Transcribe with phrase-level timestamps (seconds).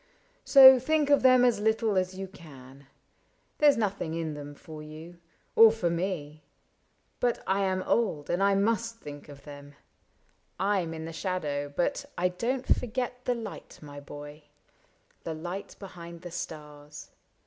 [0.45, 2.87] So think of them as little as you can:
[3.59, 5.19] There 's nothing in them for you,
[5.55, 6.41] or for me—
[7.19, 9.75] But I am old and I must think of them;
[10.59, 14.45] I *m in the shadow, but I don't forget The light, my boy,—
[15.23, 17.11] the light behind the stars.